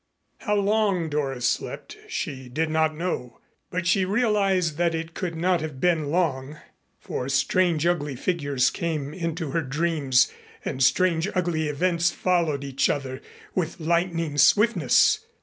[0.39, 5.61] How long Doris slept she did not know, but she realized that it could not
[5.61, 6.57] have been long,
[6.99, 10.33] for strange ugly figures came into her dreams
[10.65, 13.21] and strange ugly events followed each other
[13.53, 15.19] with lightning swiftness.